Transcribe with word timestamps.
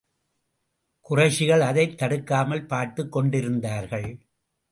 குறைஷிகள் 1.09 1.59
அதைத் 1.59 1.97
தடுக்காமல் 1.97 2.65
பார்த்துக் 2.65 3.11
கொண்டிருந்தார்கள். 3.11 4.19